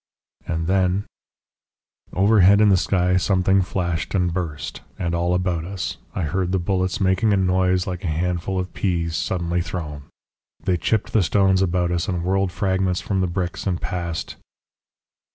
[0.47, 1.05] "And then
[2.11, 6.57] "Overhead in the sky something flashed and burst, and all about us I heard the
[6.57, 10.05] bullets making a noise like a handful of peas suddenly thrown.
[10.59, 14.37] They chipped the stones about us, and whirled fragments from the bricks and passed...."